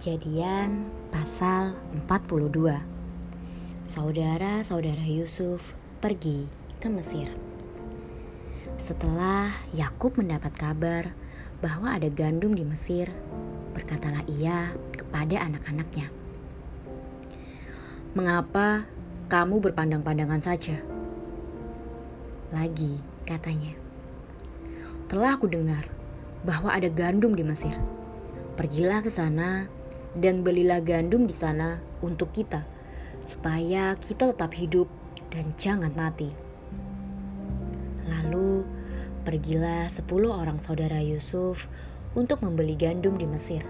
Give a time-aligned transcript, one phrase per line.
[0.00, 1.76] Kejadian pasal
[2.08, 2.56] 42
[3.84, 6.48] Saudara-saudara Yusuf pergi
[6.80, 7.28] ke Mesir.
[8.80, 11.12] Setelah Yakub mendapat kabar
[11.60, 13.12] bahwa ada gandum di Mesir
[13.76, 16.08] Berkatalah ia kepada anak-anaknya
[18.16, 18.88] Mengapa
[19.28, 20.80] kamu berpandang-pandangan saja?
[22.48, 23.76] Lagi katanya
[25.12, 25.92] Telah aku dengar
[26.40, 27.76] bahwa ada gandum di Mesir.
[28.56, 29.68] Pergilah ke sana
[30.18, 32.66] dan belilah gandum di sana untuk kita,
[33.26, 34.90] supaya kita tetap hidup
[35.30, 36.34] dan jangan mati.
[38.10, 38.66] Lalu
[39.22, 41.70] pergilah sepuluh orang saudara Yusuf
[42.18, 43.62] untuk membeli gandum di Mesir.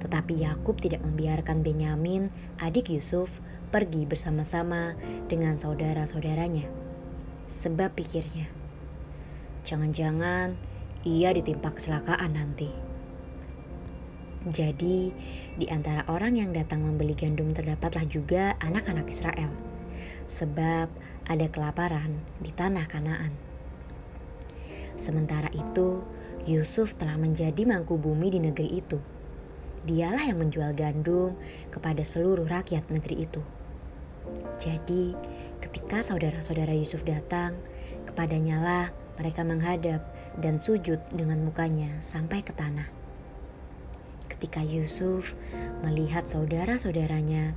[0.00, 4.96] Tetapi Yakub tidak membiarkan Benyamin, adik Yusuf, pergi bersama-sama
[5.28, 6.64] dengan saudara-saudaranya.
[7.52, 8.48] Sebab pikirnya,
[9.68, 10.56] jangan-jangan
[11.04, 12.89] ia ditimpa kecelakaan nanti.
[14.48, 15.12] Jadi,
[15.60, 19.52] di antara orang yang datang membeli gandum terdapatlah juga anak-anak Israel,
[20.32, 20.88] sebab
[21.28, 23.36] ada kelaparan di tanah Kanaan.
[24.96, 26.00] Sementara itu,
[26.48, 28.96] Yusuf telah menjadi mangku bumi di negeri itu.
[29.84, 31.36] Dialah yang menjual gandum
[31.68, 33.44] kepada seluruh rakyat negeri itu.
[34.56, 35.12] Jadi,
[35.60, 37.60] ketika saudara-saudara Yusuf datang,
[38.08, 38.86] kepadanya lah
[39.20, 40.00] mereka menghadap
[40.40, 42.99] dan sujud dengan mukanya sampai ke tanah.
[44.40, 45.36] Ketika Yusuf
[45.84, 47.52] melihat saudara-saudaranya,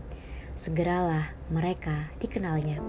[0.52, 2.84] segeralah mereka dikenalnya.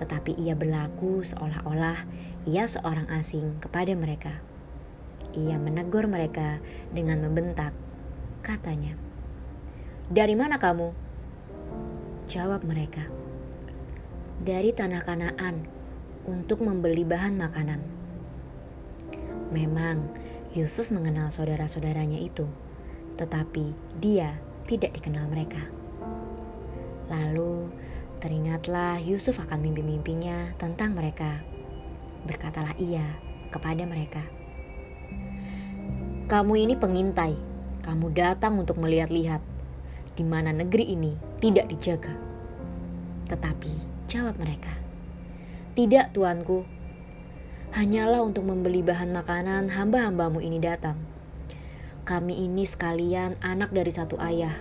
[0.00, 2.00] Tetapi ia berlaku seolah-olah
[2.48, 4.40] ia seorang asing kepada mereka.
[5.36, 6.64] Ia menegur mereka
[6.96, 7.76] dengan membentak.
[8.40, 8.96] Katanya,
[10.08, 10.96] "Dari mana kamu?"
[12.24, 13.04] Jawab mereka,
[14.40, 15.68] "Dari tanah Kanaan
[16.24, 17.84] untuk membeli bahan makanan."
[19.52, 20.08] Memang
[20.56, 22.48] Yusuf mengenal saudara-saudaranya itu
[23.14, 25.60] tetapi dia tidak dikenal mereka.
[27.12, 27.68] Lalu
[28.18, 31.44] teringatlah Yusuf akan mimpi-mimpinya tentang mereka.
[32.24, 33.04] Berkatalah ia
[33.52, 34.24] kepada mereka,
[36.26, 37.36] "Kamu ini pengintai,
[37.84, 39.44] kamu datang untuk melihat-lihat
[40.16, 41.12] di mana negeri ini
[41.44, 42.16] tidak dijaga."
[43.28, 43.72] Tetapi
[44.08, 44.72] jawab mereka,
[45.76, 46.64] "Tidak, tuanku,
[47.76, 51.13] hanyalah untuk membeli bahan makanan hamba-hambamu ini datang."
[52.04, 54.60] Kami ini sekalian anak dari satu ayah.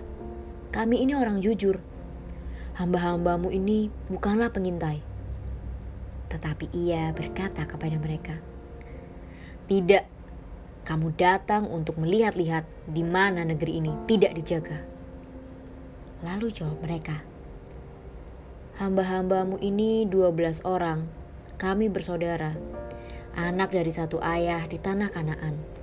[0.71, 1.75] Kami ini orang jujur.
[2.79, 5.03] Hamba-hambamu ini bukanlah pengintai.
[6.31, 8.39] Tetapi ia berkata kepada mereka,
[9.67, 10.07] Tidak,
[10.87, 14.79] kamu datang untuk melihat-lihat di mana negeri ini tidak dijaga.
[16.23, 17.27] Lalu jawab mereka,
[18.79, 21.11] Hamba-hambamu ini dua belas orang,
[21.59, 22.55] kami bersaudara,
[23.35, 25.82] anak dari satu ayah di tanah Kanaan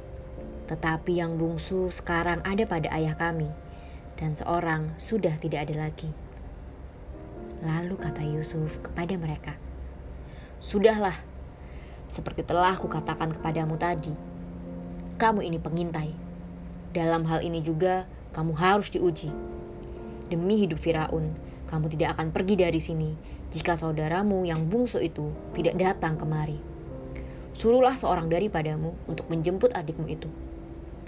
[0.70, 3.50] tetapi yang bungsu sekarang ada pada ayah kami,
[4.14, 6.14] dan seorang sudah tidak ada lagi.
[7.66, 9.58] Lalu kata Yusuf kepada mereka,
[10.62, 11.18] "Sudahlah,
[12.06, 14.14] seperti telah kukatakan kepadamu tadi,
[15.18, 16.14] kamu ini pengintai.
[16.94, 19.34] Dalam hal ini juga kamu harus diuji.
[20.30, 21.34] Demi hidup Firaun,
[21.66, 23.18] kamu tidak akan pergi dari sini
[23.50, 26.62] jika saudaramu yang bungsu itu tidak datang kemari.
[27.58, 30.30] Suruhlah seorang daripadamu untuk menjemput adikmu itu."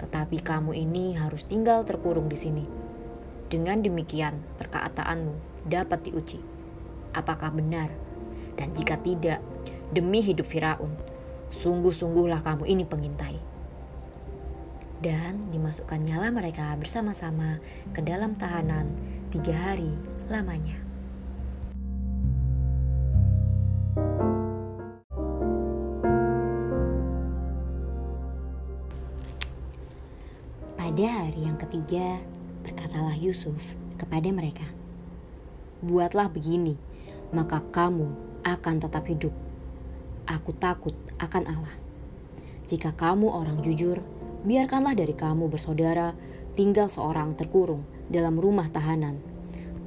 [0.01, 2.65] Tetapi kamu ini harus tinggal terkurung di sini.
[3.47, 6.41] Dengan demikian, perkataanmu dapat diuji.
[7.13, 7.93] Apakah benar?
[8.57, 9.39] Dan jika tidak,
[9.93, 10.97] demi hidup Firaun,
[11.53, 13.37] sungguh-sungguhlah kamu ini pengintai.
[15.03, 17.59] Dan dimasukkannya mereka bersama-sama
[17.91, 18.89] ke dalam tahanan
[19.29, 19.91] tiga hari
[20.31, 20.82] lamanya.
[30.93, 32.21] Pada hari yang ketiga,
[32.61, 34.69] berkatalah Yusuf kepada mereka,
[35.81, 36.77] "Buatlah begini,
[37.33, 38.13] maka kamu
[38.45, 39.33] akan tetap hidup.
[40.29, 41.75] Aku takut akan Allah.
[42.69, 44.05] Jika kamu orang jujur,
[44.45, 46.13] biarkanlah dari kamu bersaudara
[46.53, 49.17] tinggal seorang terkurung dalam rumah tahanan.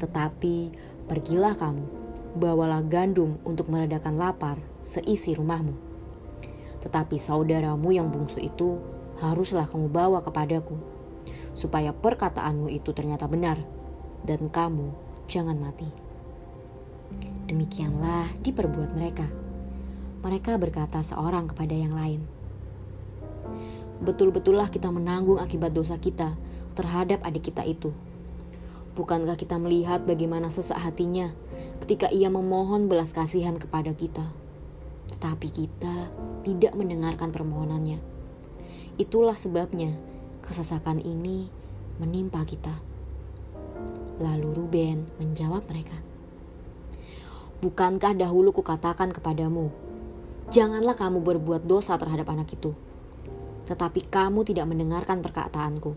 [0.02, 0.74] Tetapi
[1.06, 1.86] pergilah kamu,
[2.34, 5.78] bawalah gandum untuk meredakan lapar seisi rumahmu.
[6.82, 8.82] Tetapi saudaramu yang bungsu itu
[9.22, 10.95] haruslah kamu bawa kepadaku."
[11.56, 13.58] Supaya perkataanmu itu ternyata benar
[14.22, 14.92] dan kamu
[15.26, 15.88] jangan mati.
[17.48, 19.26] Demikianlah diperbuat mereka.
[20.20, 22.26] Mereka berkata seorang kepada yang lain,
[24.02, 26.36] "Betul-betullah kita menanggung akibat dosa kita
[26.76, 27.90] terhadap adik kita itu.
[28.94, 31.32] Bukankah kita melihat bagaimana sesak hatinya
[31.84, 34.28] ketika ia memohon belas kasihan kepada kita?
[35.12, 36.12] Tetapi kita
[36.44, 37.98] tidak mendengarkan permohonannya.
[38.96, 39.96] Itulah sebabnya
[40.46, 41.50] kesesakan ini
[41.98, 42.72] menimpa kita.
[44.22, 46.00] Lalu Ruben menjawab mereka,
[47.56, 49.72] Bukankah dahulu kukatakan kepadamu,
[50.52, 52.76] janganlah kamu berbuat dosa terhadap anak itu.
[53.64, 55.96] Tetapi kamu tidak mendengarkan perkataanku.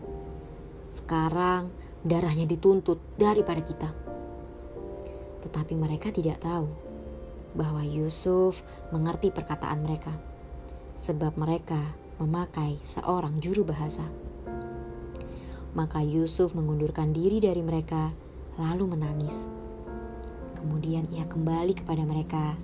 [0.88, 1.68] Sekarang
[2.00, 3.92] darahnya dituntut daripada kita.
[5.44, 6.72] Tetapi mereka tidak tahu
[7.52, 10.16] bahwa Yusuf mengerti perkataan mereka,
[11.04, 14.08] sebab mereka memakai seorang juru bahasa.
[15.70, 18.10] Maka Yusuf mengundurkan diri dari mereka,
[18.58, 19.46] lalu menangis.
[20.58, 22.58] Kemudian ia kembali kepada mereka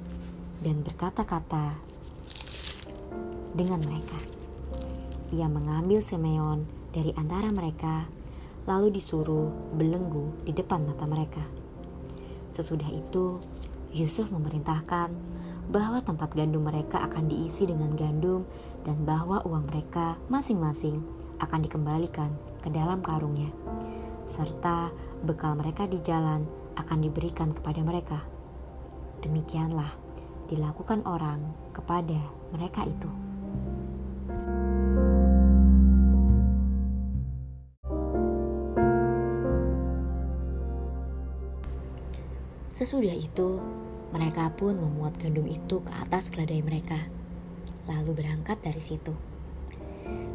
[0.61, 1.79] dan berkata-kata
[3.55, 4.19] dengan mereka.
[5.31, 8.11] Ia mengambil Simeon dari antara mereka,
[8.67, 11.43] lalu disuruh belenggu di depan mata mereka.
[12.51, 13.39] Sesudah itu,
[13.95, 15.09] Yusuf memerintahkan
[15.71, 18.47] bahwa tempat gandum mereka akan diisi dengan gandum
[18.83, 23.53] dan bahwa uang mereka masing-masing akan dikembalikan ke dalam karungnya,
[24.27, 24.91] serta
[25.23, 26.45] bekal mereka di jalan
[26.77, 28.21] akan diberikan kepada mereka.
[29.25, 29.97] Demikianlah
[30.47, 32.21] dilakukan orang kepada
[32.53, 33.11] mereka itu.
[42.77, 43.57] Sesudah itu,
[44.13, 47.09] mereka pun memuat gandum itu ke atas keledai mereka,
[47.89, 49.17] lalu berangkat dari situ.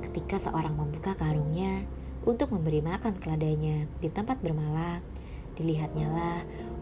[0.05, 1.87] Ketika seorang membuka karungnya
[2.27, 5.01] untuk memberi makan keledainya di tempat bermalam,
[5.55, 6.39] dilihatnya lah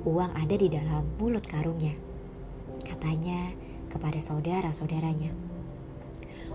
[0.08, 1.96] uang ada di dalam mulut karungnya.
[2.84, 3.54] Katanya
[3.90, 5.50] kepada saudara-saudaranya,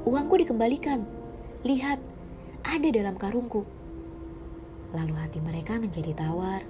[0.04, 1.00] Uangku dikembalikan,
[1.64, 1.96] lihat,
[2.60, 3.64] ada dalam karungku.
[4.92, 6.60] Lalu hati mereka menjadi tawar,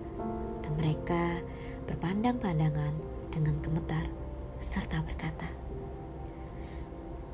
[0.62, 1.42] dan mereka
[1.90, 2.94] berpandang-pandangan
[3.34, 4.06] dengan gemetar,
[4.62, 5.50] serta berkata,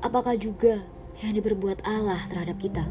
[0.01, 0.81] Apakah juga
[1.21, 2.81] yang diperbuat Allah terhadap kita.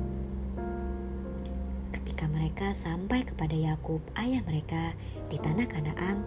[1.91, 4.94] Ketika mereka sampai kepada Yakub, ayah mereka
[5.27, 6.23] di tanah Kanaan,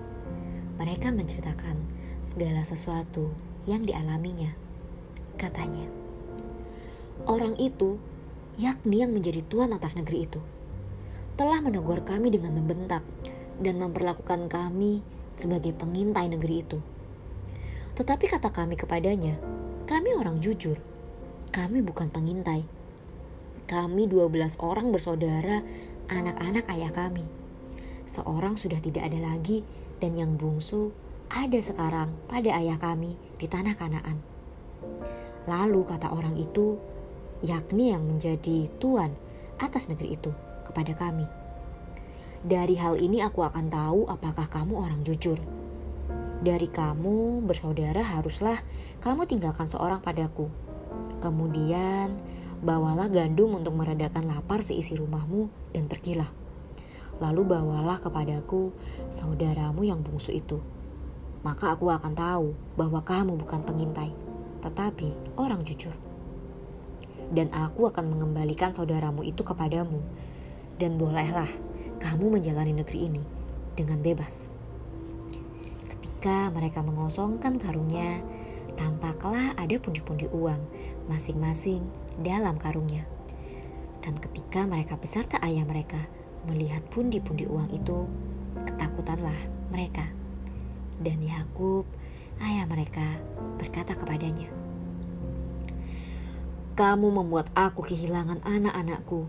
[0.75, 1.79] mereka menceritakan
[2.27, 3.31] segala sesuatu
[3.63, 4.51] yang dialaminya.
[5.39, 5.87] Katanya,
[7.23, 7.95] orang itu,
[8.59, 10.43] yakni yang menjadi tuan atas negeri itu,
[11.39, 13.01] telah menegur kami dengan membentak
[13.63, 14.99] dan memperlakukan kami
[15.31, 16.83] sebagai pengintai negeri itu.
[17.95, 19.39] Tetapi kata kami kepadanya,
[19.87, 20.75] kami orang jujur
[21.53, 22.65] kami bukan pengintai.
[23.69, 25.61] Kami 12 orang bersaudara,
[26.09, 27.29] anak-anak ayah kami.
[28.09, 29.61] Seorang sudah tidak ada lagi
[30.01, 30.89] dan yang bungsu
[31.29, 34.17] ada sekarang pada ayah kami di tanah Kanaan.
[35.45, 36.81] Lalu kata orang itu,
[37.45, 39.13] yakni yang menjadi tuan
[39.61, 40.33] atas negeri itu
[40.65, 41.29] kepada kami.
[42.41, 45.37] Dari hal ini aku akan tahu apakah kamu orang jujur.
[46.41, 48.57] Dari kamu bersaudara haruslah
[48.99, 50.51] kamu tinggalkan seorang padaku
[51.23, 52.19] Kemudian,
[52.59, 56.27] bawalah gandum untuk meredakan lapar seisi rumahmu dan pergilah.
[57.23, 58.75] Lalu bawalah kepadaku
[59.07, 60.59] saudaramu yang bungsu itu.
[61.47, 64.11] Maka aku akan tahu bahwa kamu bukan pengintai,
[64.59, 65.95] tetapi orang jujur.
[67.31, 70.03] Dan aku akan mengembalikan saudaramu itu kepadamu.
[70.75, 71.47] Dan bolehlah
[72.03, 73.23] kamu menjalani negeri ini
[73.79, 74.51] dengan bebas.
[75.87, 78.19] Ketika mereka mengosongkan karungnya,
[78.75, 80.59] tampaklah ada pundi-pundi uang
[81.07, 81.83] masing-masing
[82.21, 83.07] dalam karungnya.
[84.03, 85.99] Dan ketika mereka beserta ayah mereka
[86.43, 88.07] melihat pundi-pundi uang itu,
[88.67, 89.37] ketakutanlah
[89.71, 90.11] mereka.
[90.99, 91.87] Dan Yakub,
[92.43, 93.17] ayah mereka,
[93.55, 94.51] berkata kepadanya,
[96.75, 99.25] "Kamu membuat aku kehilangan anak-anakku.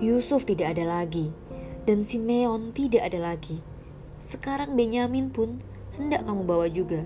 [0.00, 1.32] Yusuf tidak ada lagi,
[1.84, 3.60] dan Simeon tidak ada lagi.
[4.20, 5.60] Sekarang Benyamin pun
[6.00, 7.04] hendak kamu bawa juga."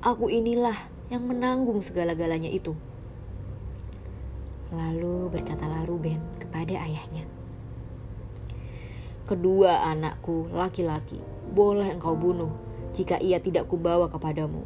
[0.00, 0.76] Aku inilah
[1.10, 2.78] yang menanggung segala-galanya itu.
[4.70, 7.26] Lalu berkatalah Ruben kepada ayahnya,
[9.26, 11.18] Kedua anakku laki-laki
[11.50, 12.50] boleh engkau bunuh
[12.94, 14.62] jika ia tidak kubawa kepadamu.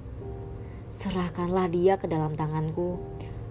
[0.93, 3.01] Serahkanlah dia ke dalam tanganku,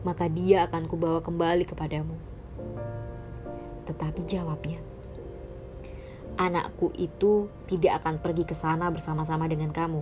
[0.06, 2.18] maka dia akan kubawa kembali kepadamu.
[3.90, 4.80] Tetapi jawabnya,
[6.34, 10.02] Anakku itu tidak akan pergi ke sana bersama-sama dengan kamu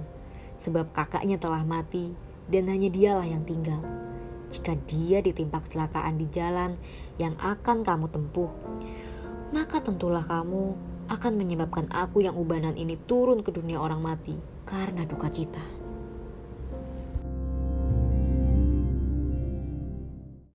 [0.55, 2.15] sebab kakaknya telah mati
[2.47, 3.83] dan hanya dialah yang tinggal.
[4.51, 6.75] Jika dia ditimpa kecelakaan di jalan
[7.19, 8.51] yang akan kamu tempuh,
[9.55, 10.75] maka tentulah kamu
[11.11, 15.80] akan menyebabkan aku yang ubanan ini turun ke dunia orang mati karena duka cita.